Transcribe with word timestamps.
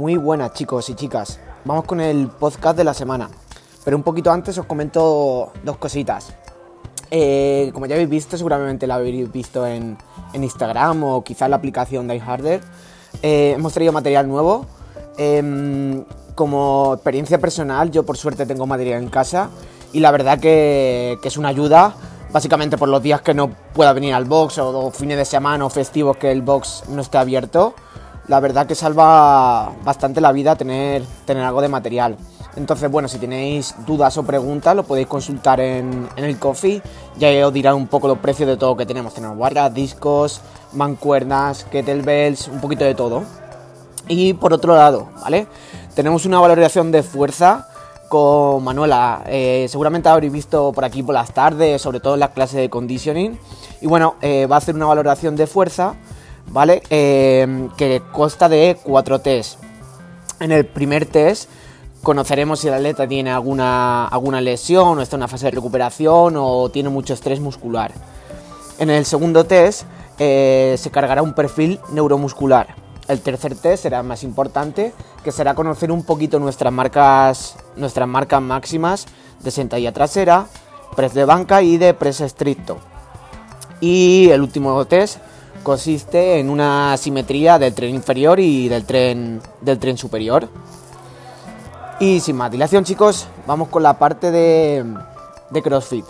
Muy 0.00 0.16
buenas 0.16 0.54
chicos 0.54 0.88
y 0.88 0.94
chicas. 0.94 1.38
Vamos 1.66 1.84
con 1.84 2.00
el 2.00 2.28
podcast 2.28 2.74
de 2.74 2.84
la 2.84 2.94
semana. 2.94 3.28
Pero 3.84 3.98
un 3.98 4.02
poquito 4.02 4.32
antes 4.32 4.56
os 4.56 4.64
comento 4.64 5.52
dos 5.62 5.76
cositas. 5.76 6.32
Eh, 7.10 7.68
como 7.74 7.84
ya 7.84 7.96
habéis 7.96 8.08
visto, 8.08 8.38
seguramente 8.38 8.86
la 8.86 8.94
habéis 8.94 9.30
visto 9.30 9.66
en, 9.66 9.98
Instagram 10.32 11.04
o 11.04 11.22
quizá 11.22 11.44
en 11.44 11.50
la 11.50 11.58
aplicación 11.58 12.08
de 12.08 12.16
iHarder. 12.16 12.62
Eh, 13.20 13.52
hemos 13.56 13.74
traído 13.74 13.92
material 13.92 14.26
nuevo. 14.26 14.64
Em, 15.18 16.02
como 16.34 16.94
experiencia 16.94 17.38
personal, 17.38 17.90
yo 17.90 18.06
por 18.06 18.16
suerte 18.16 18.46
tengo 18.46 18.66
material 18.66 19.02
en 19.02 19.10
casa 19.10 19.50
y 19.92 20.00
la 20.00 20.12
verdad 20.12 20.40
que, 20.40 21.18
que 21.20 21.28
es 21.28 21.36
una 21.36 21.48
ayuda 21.50 21.94
básicamente 22.32 22.78
por 22.78 22.88
los 22.88 23.02
días 23.02 23.20
que 23.22 23.34
no 23.34 23.50
pueda 23.74 23.92
venir 23.92 24.14
al 24.14 24.24
box 24.24 24.58
o, 24.58 24.90
fines 24.90 25.18
de 25.18 25.24
semana 25.24 25.64
o 25.64 25.70
festivos 25.70 26.16
que 26.16 26.30
el 26.30 26.42
box 26.42 26.84
no 26.88 27.02
esté 27.02 27.18
abierto 27.18 27.74
la 28.30 28.38
verdad 28.38 28.64
que 28.64 28.76
salva 28.76 29.72
bastante 29.82 30.20
la 30.20 30.30
vida 30.30 30.54
tener, 30.54 31.02
tener 31.24 31.42
algo 31.42 31.60
de 31.60 31.68
material. 31.68 32.16
Entonces, 32.54 32.88
bueno, 32.88 33.08
si 33.08 33.18
tenéis 33.18 33.74
dudas 33.84 34.16
o 34.18 34.22
preguntas, 34.22 34.76
lo 34.76 34.84
podéis 34.84 35.08
consultar 35.08 35.58
en, 35.58 36.08
el 36.14 36.38
coffee. 36.38 36.80
Ya 37.18 37.44
os 37.44 37.52
dirán 37.52 37.74
un 37.74 37.88
poco 37.88 38.06
los 38.06 38.18
precios 38.18 38.48
de 38.48 38.56
todo 38.56 38.76
que 38.76 38.86
tenemos. 38.86 39.14
Tenemos 39.14 39.36
barras, 39.36 39.74
discos, 39.74 40.42
mancuernas, 40.72 41.64
kettlebells, 41.72 42.46
un 42.46 42.60
poquito 42.60 42.84
de 42.84 42.94
todo. 42.94 43.24
Y 44.06 44.34
por 44.34 44.52
otro 44.52 44.76
lado, 44.76 45.08
¿vale? 45.22 45.48
Tenemos 45.96 46.24
una 46.24 46.38
valoración 46.38 46.92
de 46.92 47.02
fuerza 47.02 47.66
con 48.08 48.62
Manuela. 48.62 49.24
Eh, 49.26 49.66
seguramente 49.68 50.08
habréis 50.08 50.32
visto 50.32 50.70
por 50.70 50.84
aquí 50.84 51.02
por 51.02 51.16
las 51.16 51.34
tardes, 51.34 51.82
sobre 51.82 51.98
todo 51.98 52.14
en 52.14 52.20
las 52.20 52.30
clases 52.30 52.60
de 52.60 52.70
conditioning. 52.70 53.36
Y 53.80 53.88
bueno, 53.88 54.14
eh, 54.22 54.46
va 54.46 54.54
a 54.54 54.58
hacer 54.58 54.76
una 54.76 54.86
valoración 54.86 55.34
de 55.34 55.48
fuerza 55.48 55.96
¿vale? 56.48 56.82
Eh, 56.90 57.68
que 57.76 58.02
consta 58.12 58.48
de 58.48 58.78
cuatro 58.82 59.20
test. 59.20 59.58
En 60.40 60.52
el 60.52 60.66
primer 60.66 61.06
test 61.06 61.48
conoceremos 62.02 62.60
si 62.60 62.68
el 62.68 62.74
atleta 62.74 63.06
tiene 63.06 63.30
alguna, 63.30 64.06
alguna 64.06 64.40
lesión 64.40 64.98
o 64.98 65.02
está 65.02 65.16
en 65.16 65.20
una 65.20 65.28
fase 65.28 65.46
de 65.46 65.50
recuperación 65.52 66.34
o 66.36 66.70
tiene 66.70 66.88
mucho 66.88 67.14
estrés 67.14 67.40
muscular. 67.40 67.92
En 68.78 68.88
el 68.90 69.04
segundo 69.04 69.44
test 69.44 69.84
eh, 70.18 70.76
se 70.78 70.90
cargará 70.90 71.22
un 71.22 71.34
perfil 71.34 71.80
neuromuscular. 71.92 72.74
El 73.08 73.20
tercer 73.20 73.54
test 73.54 73.82
será 73.82 74.02
más 74.02 74.22
importante, 74.22 74.92
que 75.24 75.32
será 75.32 75.54
conocer 75.54 75.90
un 75.90 76.04
poquito 76.04 76.38
nuestras 76.38 76.72
marcas, 76.72 77.56
nuestras 77.76 78.08
marcas 78.08 78.40
máximas 78.40 79.06
de 79.40 79.50
sentadilla 79.50 79.92
trasera, 79.92 80.46
press 80.94 81.12
de 81.14 81.24
banca 81.24 81.60
y 81.60 81.76
de 81.76 81.92
press 81.92 82.20
estricto. 82.20 82.78
Y 83.80 84.28
el 84.30 84.42
último 84.42 84.84
test 84.86 85.18
consiste 85.62 86.38
en 86.38 86.50
una 86.50 86.96
simetría 86.96 87.58
del 87.58 87.74
tren 87.74 87.94
inferior 87.94 88.40
y 88.40 88.68
del 88.68 88.84
tren, 88.84 89.40
del 89.60 89.78
tren 89.78 89.96
superior. 89.96 90.48
Y 92.00 92.20
sin 92.20 92.36
más 92.36 92.50
dilación 92.50 92.84
chicos, 92.84 93.26
vamos 93.46 93.68
con 93.68 93.82
la 93.82 93.98
parte 93.98 94.30
de, 94.30 94.84
CrossFit. 95.62 96.04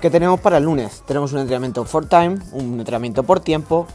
¿Qué 0.00 0.10
tenemos 0.10 0.38
para 0.40 0.58
el 0.58 0.64
lunes? 0.64 1.02
Tenemos 1.06 1.32
un 1.32 1.40
entrenamiento 1.40 1.84
for 1.84 2.06
time, 2.06 2.38
un 2.52 2.78
entrenamiento 2.78 3.24
por 3.24 3.40
tiempo. 3.40 3.86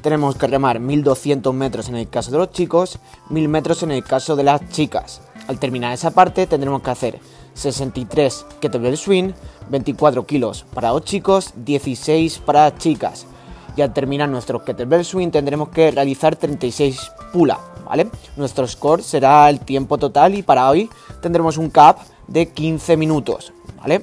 Tenemos 0.00 0.36
que 0.36 0.46
remar 0.46 0.80
1200 0.80 1.52
metros 1.54 1.88
en 1.90 1.96
el 1.96 2.08
caso 2.08 2.30
de 2.30 2.38
los 2.38 2.50
chicos, 2.50 2.98
1000 3.28 3.48
metros 3.48 3.82
en 3.82 3.90
el 3.90 4.02
caso 4.02 4.34
de 4.34 4.44
las 4.44 4.66
chicas. 4.70 5.20
Al 5.48 5.58
terminar 5.58 5.92
esa 5.92 6.12
parte 6.12 6.46
tendremos 6.46 6.82
que 6.82 6.90
hacer 6.90 7.20
63 7.54 8.46
kettlebell 8.60 8.96
swing, 8.96 9.32
24 9.68 10.24
kilos 10.24 10.64
para 10.72 10.92
los 10.92 11.04
chicos, 11.04 11.52
16 11.56 12.38
para 12.38 12.70
las 12.70 12.78
chicas 12.78 13.26
y 13.76 13.82
al 13.82 13.92
terminar 13.92 14.28
nuestro 14.28 14.64
kettlebell 14.64 15.04
swing 15.04 15.30
tendremos 15.30 15.68
que 15.70 15.90
realizar 15.90 16.36
36 16.36 17.12
pull 17.32 17.52
¿vale? 17.84 18.10
Nuestro 18.36 18.66
score 18.66 19.02
será 19.02 19.48
el 19.50 19.60
tiempo 19.60 19.98
total 19.98 20.34
y 20.34 20.42
para 20.42 20.68
hoy 20.68 20.88
tendremos 21.20 21.58
un 21.58 21.70
cap 21.70 21.98
de 22.26 22.48
15 22.48 22.96
minutos, 22.96 23.52
¿vale? 23.80 24.02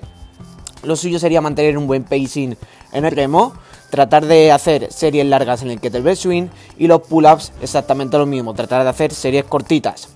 Lo 0.84 0.96
suyo 0.96 1.20
sería 1.20 1.42
mantener 1.42 1.78
un 1.78 1.88
buen 1.88 2.04
pacing 2.04 2.56
en 2.92 3.06
el 3.06 3.12
remo, 3.12 3.54
tratar 3.90 4.26
de 4.26 4.52
hacer 4.52 4.92
series 4.92 5.26
largas 5.26 5.62
en 5.62 5.72
el 5.72 5.80
kettlebell 5.80 6.16
swing 6.16 6.48
y 6.78 6.88
los 6.88 7.02
pull-ups 7.02 7.52
exactamente 7.62 8.18
lo 8.18 8.26
mismo, 8.26 8.54
tratar 8.54 8.84
de 8.84 8.90
hacer 8.90 9.14
series 9.14 9.46
cortitas. 9.46 10.10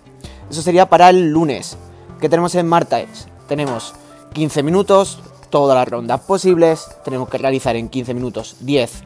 Eso 0.50 0.62
sería 0.62 0.88
para 0.88 1.10
el 1.10 1.32
lunes. 1.32 1.78
¿Qué 2.22 2.30
tenemos 2.30 2.56
en 2.56 2.68
martes? 2.68 3.28
Tenemos 3.48 3.94
15 4.34 4.64
minutos, 4.64 5.20
todas 5.50 5.76
las 5.76 5.88
rondas 5.88 6.22
posibles, 6.22 6.88
tenemos 7.04 7.28
que 7.28 7.38
realizar 7.38 7.76
en 7.76 7.90
15 7.90 8.14
minutos 8.14 8.58
10 8.62 9.04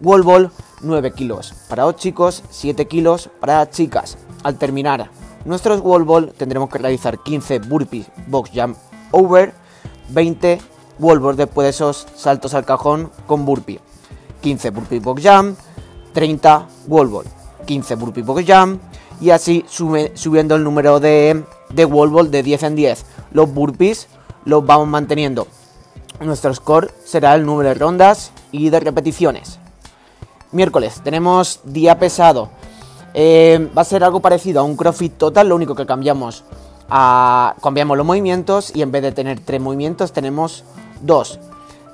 Wall 0.00 0.22
ball 0.22 0.50
9 0.82 1.12
kilos 1.12 1.54
para 1.68 1.94
chicos, 1.96 2.44
7 2.50 2.86
kilos 2.86 3.30
para 3.40 3.68
chicas. 3.68 4.16
Al 4.44 4.56
terminar 4.56 5.10
nuestros 5.44 5.80
wall 5.80 6.04
ball 6.04 6.32
tendremos 6.36 6.68
que 6.70 6.78
realizar 6.78 7.18
15 7.18 7.60
burpees 7.60 8.06
box 8.28 8.50
jump 8.54 8.76
over, 9.10 9.52
20 10.10 10.60
wall 11.00 11.18
ball 11.18 11.36
después 11.36 11.66
de 11.66 11.70
esos 11.70 12.06
saltos 12.14 12.54
al 12.54 12.64
cajón 12.64 13.10
con 13.26 13.44
burpee. 13.44 13.80
15 14.40 14.70
burpees 14.70 15.02
box 15.02 15.22
jump, 15.24 15.58
30 16.12 16.68
wall 16.86 17.08
ball, 17.08 17.24
15 17.66 17.94
burpees 17.96 18.24
box 18.24 18.44
jump 18.46 18.80
y 19.20 19.30
así 19.30 19.64
subiendo 19.68 20.54
el 20.54 20.62
número 20.62 21.00
de, 21.00 21.42
de 21.70 21.84
wall 21.84 22.10
ball 22.10 22.30
de 22.30 22.44
10 22.44 22.62
en 22.62 22.76
10. 22.76 23.04
Los 23.32 23.52
burpees 23.52 24.06
los 24.44 24.64
vamos 24.64 24.86
manteniendo. 24.86 25.48
Nuestro 26.20 26.54
score 26.54 26.92
será 27.04 27.34
el 27.34 27.44
número 27.44 27.70
de 27.70 27.74
rondas 27.74 28.32
y 28.52 28.70
de 28.70 28.80
repeticiones. 28.80 29.58
Miércoles, 30.50 31.00
tenemos 31.04 31.60
día 31.64 31.98
pesado. 31.98 32.48
Eh, 33.12 33.70
va 33.76 33.82
a 33.82 33.84
ser 33.84 34.02
algo 34.02 34.20
parecido 34.20 34.60
a 34.60 34.62
un 34.62 34.76
CrossFit 34.76 35.18
Total, 35.18 35.46
lo 35.46 35.54
único 35.54 35.74
que 35.74 35.84
cambiamos, 35.84 36.42
a, 36.88 37.54
cambiamos 37.62 37.98
los 37.98 38.06
movimientos 38.06 38.74
y 38.74 38.80
en 38.80 38.90
vez 38.90 39.02
de 39.02 39.12
tener 39.12 39.40
tres 39.40 39.60
movimientos 39.60 40.12
tenemos 40.12 40.64
dos. 41.02 41.38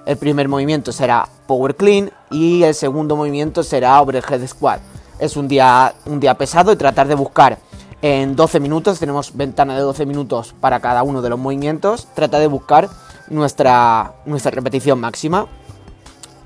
El 0.07 0.19
primer 0.19 0.49
movimiento 0.49 0.93
será 0.93 1.29
Power 1.49 1.75
Clean 1.75 2.13
y 2.31 2.63
el 2.63 2.75
segundo 2.75 3.17
movimiento 3.17 3.65
será 3.65 4.01
Overhead 4.01 4.47
Squat. 4.47 4.81
Es 5.19 5.37
un 5.37 5.49
día, 5.49 5.93
un 6.07 6.21
día 6.21 6.35
pesado 6.35 6.73
y 6.73 6.77
tratar 6.77 7.09
de 7.09 7.17
buscar 7.17 7.59
en 8.03 8.37
12 8.37 8.61
minutos, 8.61 9.01
tenemos 9.01 9.37
ventana 9.37 9.75
de 9.75 9.81
12 9.81 10.07
minutos 10.07 10.55
para 10.61 10.79
cada 10.79 11.03
uno 11.03 11.23
de 11.23 11.31
los 11.31 11.39
movimientos, 11.41 12.07
trata 12.15 12.39
de 12.39 12.47
buscar 12.47 12.89
nuestra, 13.31 14.13
nuestra 14.27 14.51
repetición 14.53 15.01
máxima. 15.01 15.47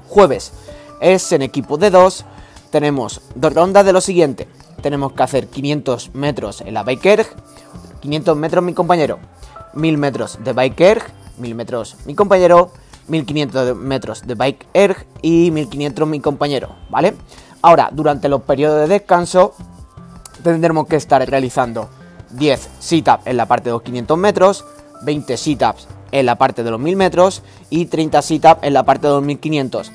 Jueves, 0.09 0.53
es 1.01 1.33
en 1.33 1.43
equipo 1.43 1.77
de 1.77 1.91
dos. 1.91 2.25
Tenemos 2.71 3.21
dos 3.35 3.55
rondas 3.55 3.85
de 3.85 3.93
lo 3.93 4.01
siguiente. 4.01 4.49
Tenemos 4.83 5.13
que 5.13 5.23
hacer 5.23 5.49
500 5.49 6.15
metros 6.15 6.61
en 6.61 6.75
la 6.75 6.83
bike 6.83 7.07
erg, 7.07 7.27
500 8.01 8.37
metros 8.37 8.63
mi 8.63 8.75
compañero, 8.75 9.19
1000 9.75 9.99
metros 9.99 10.39
de 10.45 10.53
bike 10.53 10.81
erg, 10.81 11.03
1000 11.39 11.55
metros 11.55 11.97
mi 12.05 12.15
compañero, 12.15 12.71
1500 13.09 13.77
metros 13.77 14.27
de 14.27 14.35
bike 14.35 14.67
erg 14.73 15.07
y 15.23 15.51
1500 15.51 16.07
mi 16.07 16.21
compañero, 16.21 16.77
¿vale? 16.91 17.15
Ahora, 17.63 17.91
durante 17.93 18.29
los 18.29 18.43
periodos 18.43 18.83
de 18.83 18.95
descanso, 18.95 19.55
tendremos 20.43 20.87
que 20.87 20.97
estar 20.97 21.29
realizando 21.29 21.89
10 22.31 22.69
sit-ups 22.79 23.27
en 23.27 23.37
la 23.37 23.47
parte 23.47 23.71
de 23.71 23.73
los 23.73 23.83
500 23.83 24.17
metros, 24.19 24.65
20 25.03 25.37
sit-ups 25.37 25.89
en 26.13 26.27
la 26.27 26.37
parte 26.37 26.63
de 26.63 26.71
los 26.71 26.81
1000 26.81 26.97
metros 26.97 27.43
y 27.69 27.87
30 27.87 28.23
sit-ups 28.23 28.63
en 28.63 28.75
la 28.75 28.85
parte 28.85 29.09
de 29.09 29.15
los 29.15 29.23
1500 29.23 29.91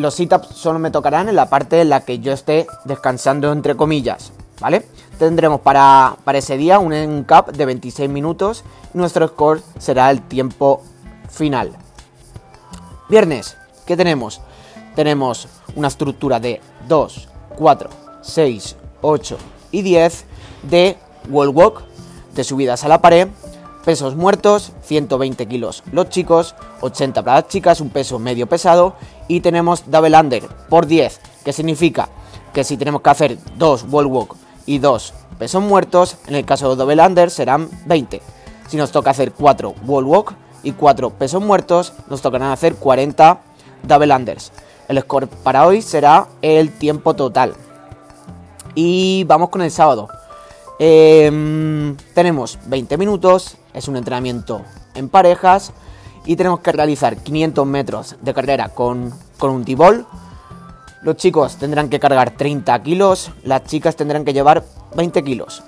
los 0.00 0.14
sit-ups 0.14 0.48
solo 0.54 0.78
me 0.78 0.90
tocarán 0.90 1.28
en 1.28 1.36
la 1.36 1.48
parte 1.48 1.80
en 1.80 1.90
la 1.90 2.00
que 2.00 2.18
yo 2.18 2.32
esté 2.32 2.66
descansando 2.84 3.52
entre 3.52 3.76
comillas, 3.76 4.32
¿vale? 4.60 4.86
Tendremos 5.18 5.60
para, 5.60 6.16
para 6.24 6.38
ese 6.38 6.56
día 6.56 6.78
un 6.78 7.24
cap 7.24 7.52
de 7.52 7.66
26 7.66 8.08
minutos 8.08 8.64
y 8.94 8.98
nuestro 8.98 9.28
score 9.28 9.62
será 9.78 10.10
el 10.10 10.22
tiempo 10.22 10.82
final. 11.28 11.72
Viernes, 13.08 13.56
¿qué 13.86 13.96
tenemos? 13.96 14.40
Tenemos 14.96 15.48
una 15.76 15.88
estructura 15.88 16.40
de 16.40 16.60
2, 16.88 17.28
4, 17.56 17.90
6, 18.22 18.76
8 19.02 19.38
y 19.72 19.82
10 19.82 20.24
de 20.62 20.96
wall 21.28 21.48
walk, 21.48 21.82
de 22.34 22.44
subidas 22.44 22.84
a 22.84 22.88
la 22.88 23.02
pared, 23.02 23.28
pesos 23.84 24.14
muertos, 24.16 24.72
120 24.82 25.46
kilos 25.46 25.82
los 25.92 26.08
chicos, 26.08 26.54
80 26.80 27.22
para 27.22 27.40
las 27.40 27.48
chicas, 27.48 27.80
un 27.80 27.90
peso 27.90 28.18
medio 28.18 28.46
pesado 28.46 28.94
y 29.30 29.42
tenemos 29.42 29.88
double 29.88 30.18
under 30.18 30.48
por 30.68 30.86
10, 30.86 31.20
que 31.44 31.52
significa 31.52 32.08
que 32.52 32.64
si 32.64 32.76
tenemos 32.76 33.00
que 33.00 33.10
hacer 33.10 33.38
dos 33.56 33.86
wall 33.88 34.06
walk 34.06 34.34
y 34.66 34.78
dos 34.78 35.14
pesos 35.38 35.62
muertos, 35.62 36.16
en 36.26 36.34
el 36.34 36.44
caso 36.44 36.68
de 36.68 36.74
double 36.74 37.00
under 37.00 37.30
serán 37.30 37.70
20. 37.86 38.20
Si 38.66 38.76
nos 38.76 38.90
toca 38.90 39.10
hacer 39.10 39.30
4 39.30 39.74
wall 39.86 40.04
walk 40.04 40.34
y 40.64 40.72
4 40.72 41.10
pesos 41.10 41.40
muertos, 41.40 41.92
nos 42.08 42.22
tocarán 42.22 42.50
hacer 42.50 42.74
40 42.74 43.40
double 43.84 44.12
unders. 44.12 44.50
El 44.88 45.00
score 45.00 45.28
para 45.28 45.64
hoy 45.64 45.80
será 45.80 46.26
el 46.42 46.72
tiempo 46.72 47.14
total. 47.14 47.54
Y 48.74 49.22
vamos 49.28 49.50
con 49.50 49.62
el 49.62 49.70
sábado. 49.70 50.08
Em, 50.80 51.96
tenemos 52.14 52.58
20 52.66 52.96
minutos, 52.96 53.56
es 53.74 53.86
un 53.86 53.96
entrenamiento 53.96 54.62
en 54.94 55.08
parejas 55.08 55.72
y 56.26 56.36
tenemos 56.36 56.60
que 56.60 56.72
realizar 56.72 57.16
500 57.16 57.66
metros 57.66 58.16
de 58.20 58.34
carrera 58.34 58.68
con, 58.68 59.12
con 59.38 59.50
un 59.50 59.64
T-ball, 59.64 60.06
Los 61.02 61.16
chicos 61.16 61.56
tendrán 61.56 61.88
que 61.88 61.98
cargar 61.98 62.32
30 62.32 62.82
kilos, 62.82 63.30
las 63.42 63.64
chicas 63.64 63.96
tendrán 63.96 64.24
que 64.24 64.34
llevar 64.34 64.64
20 64.96 65.24
kilos. 65.24 65.62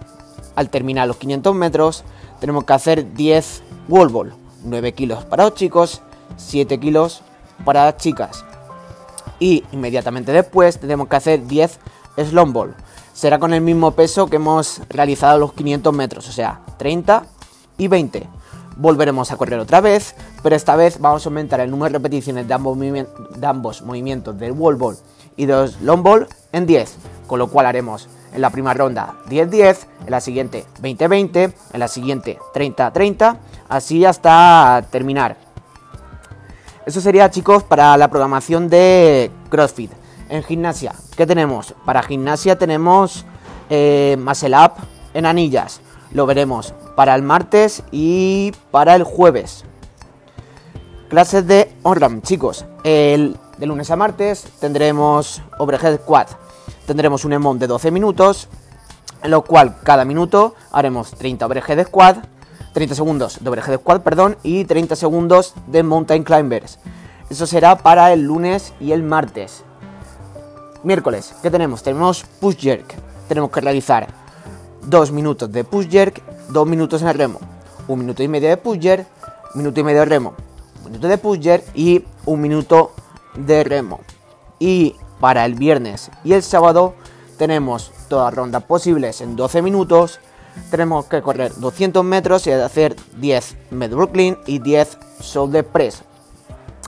Al 0.56 0.68
terminar 0.68 1.08
los 1.08 1.16
500 1.16 1.54
metros, 1.54 2.04
tenemos 2.38 2.64
que 2.64 2.72
hacer 2.74 3.14
10 3.14 3.62
wall 3.88 4.10
ball, 4.10 4.34
9 4.64 4.92
kilos 4.92 5.24
para 5.24 5.44
los 5.44 5.54
chicos, 5.54 6.02
7 6.36 6.78
kilos 6.78 7.22
para 7.64 7.86
las 7.86 7.96
chicas. 7.96 8.44
Y 9.38 9.64
inmediatamente 9.72 10.32
después 10.32 10.78
tenemos 10.78 11.08
que 11.08 11.16
hacer 11.16 11.46
10 11.46 11.78
slalom 12.16 12.52
ball. 12.52 12.74
Será 13.14 13.38
con 13.38 13.54
el 13.54 13.60
mismo 13.60 13.92
peso 13.92 14.26
que 14.26 14.36
hemos 14.36 14.80
realizado 14.88 15.38
los 15.38 15.52
500 15.52 15.94
metros, 15.94 16.28
o 16.28 16.32
sea, 16.32 16.60
30 16.78 17.24
y 17.78 17.88
20. 17.88 18.28
Volveremos 18.76 19.30
a 19.32 19.36
correr 19.36 19.58
otra 19.58 19.80
vez, 19.80 20.14
pero 20.42 20.56
esta 20.56 20.76
vez 20.76 20.98
vamos 21.00 21.24
a 21.24 21.28
aumentar 21.28 21.60
el 21.60 21.70
número 21.70 21.92
de 21.92 21.98
repeticiones 21.98 22.48
de 22.48 22.54
ambos, 22.54 22.78
de 22.78 23.46
ambos 23.46 23.82
movimientos 23.82 24.38
del 24.38 24.52
wall 24.52 24.76
ball 24.76 24.96
y 25.36 25.46
dos 25.46 25.80
long 25.80 26.02
ball 26.02 26.28
en 26.52 26.66
10, 26.66 26.96
con 27.26 27.38
lo 27.38 27.48
cual 27.48 27.66
haremos 27.66 28.08
en 28.34 28.40
la 28.40 28.50
primera 28.50 28.74
ronda 28.74 29.14
10-10, 29.28 29.86
en 30.04 30.10
la 30.10 30.20
siguiente 30.20 30.64
20-20, 30.80 31.52
en 31.72 31.80
la 31.80 31.88
siguiente 31.88 32.38
30-30, 32.54 33.36
así 33.68 34.04
hasta 34.04 34.84
terminar. 34.90 35.36
Eso 36.84 37.00
sería 37.00 37.30
chicos 37.30 37.62
para 37.62 37.96
la 37.96 38.08
programación 38.08 38.68
de 38.68 39.30
CrossFit. 39.50 39.92
En 40.28 40.42
gimnasia, 40.42 40.94
¿qué 41.16 41.26
tenemos? 41.26 41.74
Para 41.84 42.02
gimnasia 42.02 42.58
tenemos 42.58 43.24
eh, 43.70 44.16
Up 44.18 44.72
en 45.14 45.26
anillas. 45.26 45.80
Lo 46.12 46.26
veremos 46.26 46.74
para 46.96 47.14
el 47.14 47.22
martes 47.22 47.82
y 47.92 48.52
para 48.70 48.94
el 48.96 49.04
jueves. 49.04 49.64
Clases 51.12 51.46
de 51.46 51.70
OnRAM, 51.82 52.22
chicos. 52.22 52.64
El 52.84 53.36
de 53.58 53.66
lunes 53.66 53.90
a 53.90 53.96
martes 53.96 54.46
tendremos 54.60 55.42
Overhead 55.58 56.00
Quad. 56.00 56.28
Tendremos 56.86 57.26
un 57.26 57.34
EMON 57.34 57.58
de 57.58 57.66
12 57.66 57.90
minutos, 57.90 58.48
en 59.22 59.30
lo 59.30 59.44
cual 59.44 59.76
cada 59.82 60.06
minuto 60.06 60.54
haremos 60.70 61.10
30 61.10 61.44
Overhead 61.44 61.86
Squad, 61.88 62.16
30 62.72 62.94
segundos 62.94 63.36
de 63.42 63.50
Overhead 63.50 63.80
Squad, 63.80 64.00
perdón, 64.00 64.38
y 64.42 64.64
30 64.64 64.96
segundos 64.96 65.52
de 65.66 65.82
Mountain 65.82 66.24
Climbers. 66.24 66.78
Eso 67.28 67.46
será 67.46 67.76
para 67.76 68.10
el 68.14 68.22
lunes 68.22 68.72
y 68.80 68.92
el 68.92 69.02
martes. 69.02 69.64
Miércoles, 70.82 71.34
¿qué 71.42 71.50
tenemos? 71.50 71.82
Tenemos 71.82 72.24
Push 72.40 72.56
Jerk. 72.56 72.94
Tenemos 73.28 73.50
que 73.50 73.60
realizar 73.60 74.08
2 74.86 75.12
minutos 75.12 75.52
de 75.52 75.62
Push 75.62 75.90
Jerk, 75.90 76.22
2 76.48 76.66
minutos 76.66 77.02
en 77.02 77.08
el 77.08 77.18
remo, 77.18 77.38
1 77.86 78.00
minuto 78.00 78.22
y 78.22 78.28
medio 78.28 78.48
de 78.48 78.56
Push 78.56 78.80
Jerk, 78.80 79.06
minuto 79.54 79.78
y 79.78 79.84
medio 79.84 80.00
de 80.00 80.06
remo, 80.06 80.32
1 80.38 80.51
de 81.00 81.18
Push 81.18 81.40
Jerk 81.40 81.64
y 81.74 82.04
1 82.26 82.42
minuto 82.42 82.92
de 83.34 83.64
remo. 83.64 84.00
Y 84.58 84.96
para 85.20 85.44
el 85.44 85.54
viernes 85.54 86.10
y 86.24 86.32
el 86.32 86.42
sábado 86.42 86.94
tenemos 87.38 87.92
todas 88.08 88.32
rondas 88.34 88.64
posibles 88.64 89.20
en 89.20 89.36
12 89.36 89.62
minutos. 89.62 90.20
Tenemos 90.70 91.06
que 91.06 91.22
correr 91.22 91.52
200 91.54 92.04
metros 92.04 92.46
y 92.46 92.52
hacer 92.52 92.94
10 93.16 93.56
med 93.70 93.90
Brooklyn 93.90 94.38
y 94.46 94.58
10 94.58 94.98
shoulder 95.20 95.66
press. 95.66 96.02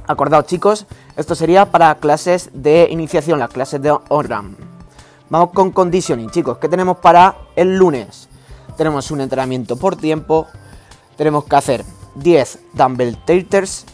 Acordaos 0.06 0.46
chicos, 0.46 0.86
esto 1.16 1.34
sería 1.34 1.70
para 1.70 1.94
clases 1.94 2.50
de 2.52 2.88
iniciación, 2.90 3.38
las 3.38 3.48
clases 3.48 3.80
de 3.80 3.90
on 3.90 4.56
Vamos 5.30 5.50
con 5.54 5.70
conditioning 5.70 6.30
chicos, 6.30 6.58
¿qué 6.58 6.68
tenemos 6.68 6.98
para 6.98 7.36
el 7.56 7.76
lunes? 7.76 8.28
Tenemos 8.76 9.10
un 9.10 9.22
entrenamiento 9.22 9.76
por 9.76 9.96
tiempo, 9.96 10.46
tenemos 11.16 11.44
que 11.44 11.56
hacer 11.56 11.84
10 12.16 12.58
dumbbell 12.74 13.16
tilters, 13.24 13.86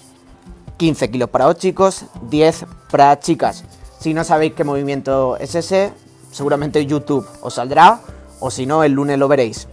15 0.80 1.10
kilos 1.10 1.28
para 1.28 1.44
los 1.44 1.58
chicos, 1.58 2.06
10 2.30 2.64
para 2.90 3.20
chicas. 3.20 3.64
Si 3.98 4.14
no 4.14 4.24
sabéis 4.24 4.54
qué 4.54 4.64
movimiento 4.64 5.36
es 5.36 5.54
ese, 5.54 5.92
seguramente 6.32 6.86
YouTube 6.86 7.28
os 7.42 7.52
saldrá, 7.52 8.00
o 8.38 8.50
si 8.50 8.64
no, 8.64 8.82
el 8.82 8.92
lunes 8.92 9.18
lo 9.18 9.28
veréis. 9.28 9.68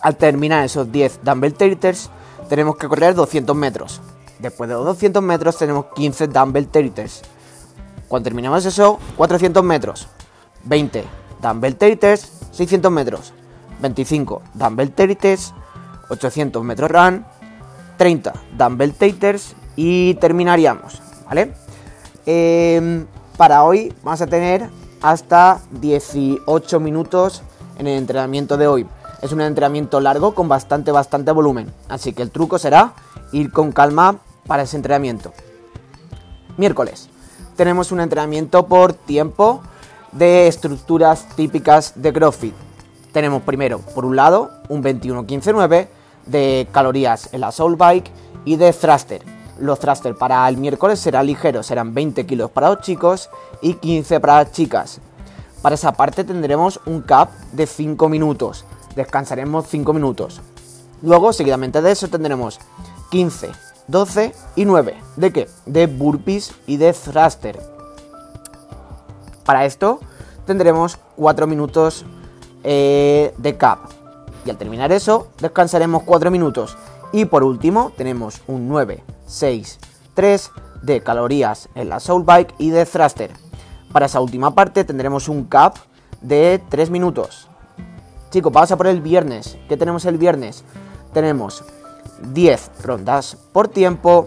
Al 0.00 0.16
terminar 0.16 0.64
esos 0.64 0.90
10 0.90 1.20
dumbbell 1.22 1.52
tilters, 1.52 2.08
tenemos 2.48 2.76
que 2.76 2.88
correr 2.88 3.14
200 3.14 3.54
metros. 3.54 4.00
Después 4.38 4.70
de 4.70 4.74
los 4.76 4.86
200 4.86 5.22
metros 5.22 5.58
tenemos 5.58 5.84
15 5.94 6.28
dumbbell 6.28 6.68
tilters. 6.68 7.20
Cuando 8.08 8.24
terminamos 8.24 8.64
eso, 8.64 8.98
400 9.18 9.62
metros. 9.62 10.08
20 10.64 11.04
dumbbell 11.42 11.76
tilters, 11.76 12.32
600 12.52 12.90
metros. 12.90 13.34
25 13.82 14.40
dumbbell 14.54 14.92
tilters, 14.92 15.52
800 16.08 16.64
metros 16.64 16.90
run, 16.90 17.26
30 17.98 18.32
dumbbell 18.56 18.94
taters 18.94 19.56
y 19.76 20.14
terminaríamos, 20.14 21.00
¿vale? 21.26 21.52
Em, 22.26 23.06
para 23.36 23.64
hoy 23.64 23.92
vamos 24.02 24.20
a 24.20 24.26
tener 24.26 24.68
hasta 25.00 25.60
18 25.72 26.80
minutos 26.80 27.42
en 27.78 27.86
el 27.86 27.98
entrenamiento 27.98 28.56
de 28.56 28.66
hoy. 28.66 28.86
Es 29.20 29.32
un 29.32 29.40
entrenamiento 29.40 30.00
largo 30.00 30.34
con 30.34 30.48
bastante, 30.48 30.92
bastante 30.92 31.32
volumen. 31.32 31.72
Así 31.88 32.12
que 32.12 32.22
el 32.22 32.30
truco 32.30 32.58
será 32.58 32.92
ir 33.32 33.52
con 33.52 33.72
calma 33.72 34.18
para 34.46 34.62
ese 34.62 34.76
entrenamiento. 34.76 35.32
Miércoles. 36.56 37.08
Tenemos 37.56 37.92
un 37.92 38.00
entrenamiento 38.00 38.66
por 38.66 38.92
tiempo 38.92 39.62
de 40.12 40.48
estructuras 40.48 41.26
típicas 41.36 41.94
de 41.96 42.12
CrossFit. 42.12 42.54
Tenemos 43.12 43.42
primero, 43.42 43.78
por 43.78 44.04
un 44.04 44.16
lado, 44.16 44.50
un 44.68 44.82
21-15-9 44.82 45.88
de 46.26 46.66
calorías 46.72 47.28
en 47.32 47.40
la 47.42 47.52
Soul 47.52 47.76
Bike 47.76 48.10
y 48.44 48.56
de 48.56 48.72
thruster. 48.72 49.22
Los 49.62 49.78
thruster 49.78 50.16
para 50.16 50.48
el 50.48 50.56
miércoles 50.56 50.98
serán 50.98 51.26
ligeros, 51.26 51.66
serán 51.66 51.94
20 51.94 52.26
kilos 52.26 52.50
para 52.50 52.70
los 52.70 52.80
chicos 52.80 53.30
y 53.60 53.74
15 53.74 54.18
para 54.18 54.42
las 54.42 54.50
chicas. 54.50 55.00
Para 55.62 55.76
esa 55.76 55.92
parte 55.92 56.24
tendremos 56.24 56.80
un 56.84 57.00
cap 57.00 57.30
de 57.52 57.68
5 57.68 58.08
minutos, 58.08 58.64
descansaremos 58.96 59.68
5 59.68 59.92
minutos. 59.92 60.40
Luego, 61.00 61.32
seguidamente 61.32 61.80
de 61.80 61.92
eso, 61.92 62.08
tendremos 62.08 62.58
15, 63.12 63.52
12 63.86 64.34
y 64.56 64.64
9. 64.64 64.96
¿De 65.14 65.32
qué? 65.32 65.48
De 65.64 65.86
burpees 65.86 66.52
y 66.66 66.76
de 66.78 66.92
thruster. 66.92 67.62
Para 69.44 69.64
esto 69.64 70.00
tendremos 70.44 70.98
4 71.14 71.46
minutos 71.46 72.04
eh, 72.64 73.32
de 73.38 73.56
cap. 73.56 73.78
Y 74.44 74.50
al 74.50 74.58
terminar 74.58 74.90
eso, 74.90 75.28
descansaremos 75.40 76.02
4 76.02 76.32
minutos. 76.32 76.76
Y 77.12 77.26
por 77.26 77.44
último, 77.44 77.92
tenemos 77.96 78.42
un 78.48 78.66
9, 78.66 79.04
6, 79.32 79.78
3 80.14 80.50
de 80.82 81.00
calorías 81.00 81.68
en 81.74 81.88
la 81.88 82.00
Soul 82.00 82.24
Bike 82.24 82.54
y 82.58 82.70
de 82.70 82.84
Thruster. 82.84 83.32
Para 83.92 84.06
esa 84.06 84.20
última 84.20 84.54
parte 84.54 84.84
tendremos 84.84 85.28
un 85.28 85.44
cap 85.44 85.76
de 86.20 86.62
3 86.68 86.90
minutos. 86.90 87.48
Chicos, 88.30 88.52
vamos 88.52 88.70
a 88.72 88.76
por 88.76 88.86
el 88.86 89.00
viernes. 89.00 89.58
¿Qué 89.68 89.76
tenemos 89.76 90.04
el 90.04 90.18
viernes? 90.18 90.64
Tenemos 91.12 91.64
10 92.32 92.70
rondas 92.82 93.36
por 93.52 93.68
tiempo. 93.68 94.26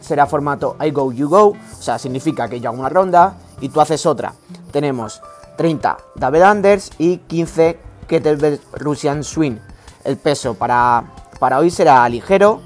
Será 0.00 0.26
formato 0.26 0.76
I 0.80 0.90
go, 0.90 1.12
you 1.12 1.28
go. 1.28 1.48
O 1.48 1.56
sea, 1.82 1.98
significa 1.98 2.48
que 2.48 2.60
yo 2.60 2.70
hago 2.70 2.78
una 2.78 2.88
ronda 2.88 3.36
y 3.60 3.68
tú 3.68 3.80
haces 3.80 4.04
otra. 4.06 4.34
Tenemos 4.72 5.20
30 5.56 5.96
double 6.16 6.44
unders 6.44 6.90
y 6.98 7.18
15 7.18 7.78
kettlebell 8.06 8.60
Russian 8.72 9.24
swing. 9.24 9.58
El 10.04 10.16
peso 10.16 10.54
para 10.54 11.04
para 11.38 11.58
hoy 11.58 11.70
será 11.70 12.08
ligero, 12.08 12.60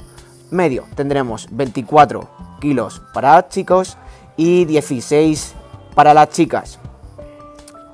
medio. 0.52 0.84
Tendremos 0.94 1.48
24 1.50 2.28
kilos 2.60 3.02
para 3.12 3.48
chicos 3.48 3.96
y 4.36 4.64
16 4.64 5.54
para 5.94 6.14
las 6.14 6.30
chicas. 6.30 6.78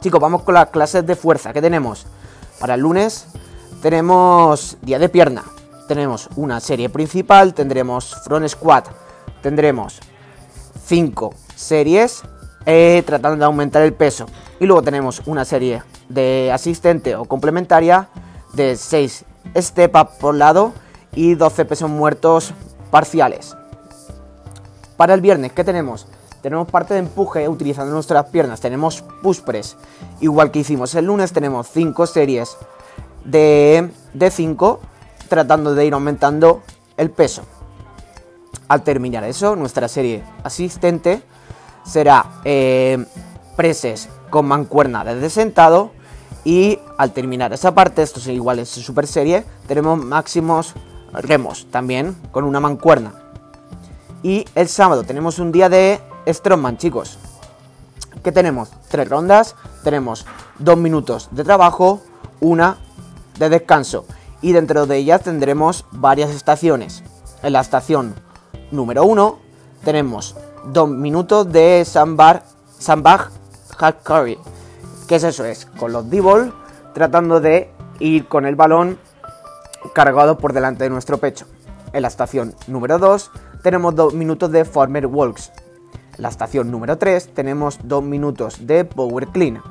Chicos, 0.01 0.21
vamos 0.21 0.43
con 0.43 0.55
las 0.55 0.69
clases 0.69 1.07
de 1.07 1.17
fuerza 1.17 1.53
que 1.53 1.63
tenemos. 1.63 2.07
Para 2.61 2.75
el 2.75 2.81
lunes 2.81 3.29
tenemos 3.83 4.77
día 4.83 4.99
de 4.99 5.09
pierna. 5.09 5.45
Tenemos 5.89 6.29
una 6.37 6.61
serie 6.61 6.89
principal, 6.91 7.55
tendremos 7.55 8.15
front 8.25 8.47
squat, 8.49 8.89
tendremos 9.41 10.01
5 10.85 11.35
series 11.55 12.23
eh, 12.67 13.03
tratando 13.07 13.39
de 13.39 13.45
aumentar 13.45 13.83
el 13.83 13.95
peso. 13.95 14.27
Y 14.61 14.67
luego 14.67 14.83
tenemos 14.83 15.23
una 15.27 15.45
serie 15.45 15.83
de 16.09 16.51
asistente 16.53 17.17
o 17.17 17.25
complementaria 17.25 18.09
de 18.53 18.77
6 18.77 19.25
step 19.57 19.97
up 19.97 20.11
por 20.21 20.35
lado 20.35 20.73
y 21.15 21.35
12 21.35 21.65
pesos 21.65 21.91
muertos 21.91 22.53
parciales. 22.91 23.57
Para 24.97 25.15
el 25.15 25.21
viernes, 25.21 25.53
¿qué 25.53 25.65
tenemos? 25.65 26.07
Tenemos 26.43 26.69
parte 26.69 26.95
de 26.95 27.01
empuje 27.01 27.49
utilizando 27.49 27.93
nuestras 27.93 28.27
piernas, 28.27 28.61
tenemos 28.61 29.03
push 29.23 29.41
press. 29.41 29.77
Igual 30.21 30.51
que 30.51 30.61
hicimos 30.61 30.95
el 30.95 31.07
lunes, 31.07 31.33
tenemos 31.33 31.69
5 31.69 32.07
series 32.07 32.57
de 33.25 33.91
5 34.31 34.81
tratando 35.29 35.75
de 35.75 35.87
ir 35.87 35.95
aumentando 35.95 36.63
el 36.97 37.11
peso. 37.11 37.43
Al 38.69 38.83
terminar 38.83 39.25
eso, 39.25 39.57
nuestra 39.57 39.89
serie 39.89 40.23
asistente 40.45 41.23
será 41.85 42.25
eh, 42.45 43.05
preses 43.57 44.09
con 44.31 44.47
mancuerna 44.47 45.05
desde 45.05 45.31
sentado 45.31 45.93
y 46.45 46.79
al 46.97 47.13
terminar 47.13 47.53
esa 47.53 47.75
parte, 47.75 48.03
esto 48.03 48.21
es 48.21 48.29
igual 48.29 48.59
en 48.59 48.67
su 48.67 48.81
super 48.81 49.07
serie, 49.07 49.45
tenemos 49.67 49.99
máximos 49.99 50.75
remos 51.13 51.67
también 51.71 52.17
con 52.33 52.45
una 52.45 52.61
mancuerna. 52.61 53.13
Y 54.23 54.45
el 54.55 54.69
sábado 54.69 55.05
tenemos 55.05 55.39
un 55.39 55.53
día 55.53 55.69
de 55.69 56.01
Strongman, 56.27 56.77
chicos. 56.77 57.19
que 58.23 58.33
tenemos 58.33 58.71
tres 58.89 59.09
rondas, 59.09 59.55
tenemos 59.85 60.27
dos 60.59 60.77
minutos 60.77 61.29
de 61.31 61.45
trabajo, 61.45 62.01
una 62.41 62.79
de 63.39 63.49
descanso 63.49 64.07
y 64.43 64.53
dentro 64.53 64.87
de 64.87 64.97
ellas 64.97 65.23
tendremos 65.23 65.85
varias 65.93 66.31
estaciones. 66.31 67.05
En 67.43 67.53
la 67.53 67.61
estación 67.61 68.15
número 68.71 69.05
1 69.05 69.39
tenemos 69.85 70.37
dos 70.65 70.89
minutos 70.89 71.51
de 71.53 71.85
sandbag, 71.85 72.43
sandbag 72.79 73.31
hard 73.79 73.97
carry. 74.03 74.39
¿Qué 75.07 75.17
es 75.17 75.25
eso? 75.25 75.45
Es 75.45 75.67
con 75.67 75.93
los 75.93 76.11
d 76.11 76.23
tratando 76.93 77.41
de 77.41 77.71
ir 78.01 78.27
con 78.27 78.45
el 78.45 78.57
balón 78.57 78.99
cargado 79.95 80.39
por 80.39 80.53
delante 80.53 80.85
de 80.85 80.91
nuestro 80.91 81.19
pecho. 81.19 81.47
En 81.93 82.03
la 82.03 82.09
estación 82.09 82.55
número 82.67 82.99
2 82.99 83.31
tenemos 83.63 83.95
dos 83.95 84.15
minutos 84.15 84.51
de 84.53 84.65
former 84.65 85.07
walks. 85.07 85.53
En 86.17 86.23
la 86.23 86.29
estación 86.29 86.71
número 86.71 86.99
3 86.99 87.35
tenemos 87.35 87.79
dos 87.85 88.03
minutos 88.03 88.67
de 88.67 88.85
power 88.85 89.29
clean. 89.29 89.63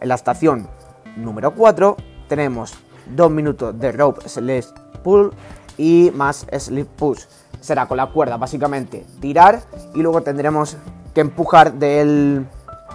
En 0.00 0.08
la 0.08 0.14
estación 0.14 0.68
número 1.16 1.54
4 1.54 1.96
tenemos 2.28 2.74
dos 3.06 3.30
minutos 3.30 3.78
de 3.78 3.92
rope 3.92 4.28
slip 4.28 4.64
pull 5.02 5.32
y 5.76 6.10
más 6.14 6.46
slip 6.58 6.88
push. 6.88 7.24
Será 7.60 7.86
con 7.86 7.96
la 7.96 8.06
cuerda 8.06 8.36
básicamente 8.36 9.06
tirar 9.20 9.62
y 9.94 10.02
luego 10.02 10.22
tendremos 10.22 10.76
que 11.14 11.20
empujar 11.20 11.74
del, 11.74 12.46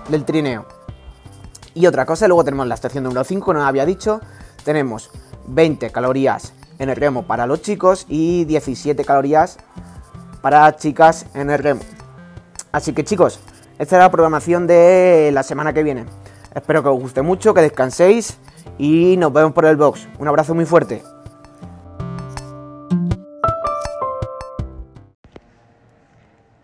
del 0.10 0.26
trineo. 0.26 0.66
Y 1.74 1.86
otra 1.86 2.06
cosa, 2.06 2.28
luego 2.28 2.44
tenemos 2.44 2.68
la 2.68 2.76
estación 2.76 3.04
número 3.04 3.24
5, 3.24 3.54
no 3.54 3.64
había 3.64 3.86
dicho, 3.86 4.20
tenemos 4.64 5.12
20 5.48 5.90
calorías 5.92 6.54
en 6.80 6.90
el 6.90 6.96
remo 6.96 7.24
para 7.24 7.48
los 7.48 7.62
chicos 7.62 8.06
y 8.08 8.46
17 8.46 9.04
calorías 9.04 9.58
para 10.42 10.76
chicas 10.76 11.26
en 11.34 11.50
el 11.50 11.60
remo. 11.60 11.82
Así 12.72 12.94
que 12.94 13.04
chicos, 13.04 13.40
esta 13.80 13.96
es 13.98 14.02
la 14.02 14.12
programación 14.12 14.68
de 14.68 15.32
la 15.34 15.44
semana 15.44 15.74
que 15.74 15.84
viene. 15.84 16.06
Espero 16.54 16.84
que 16.84 16.90
os 16.90 17.00
guste 17.00 17.22
mucho, 17.22 17.54
que 17.54 17.62
descanséis 17.62 18.38
y 18.78 19.18
nos 19.18 19.34
vemos 19.34 19.54
por 19.54 19.66
el 19.66 19.76
box. 19.76 20.08
Un 20.20 20.28
abrazo 20.28 20.54
muy 20.56 20.66
fuerte. 20.66 21.04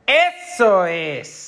Eso 0.08 0.86
es. 0.86 1.43